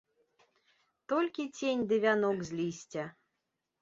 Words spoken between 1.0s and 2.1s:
Толькі цень ды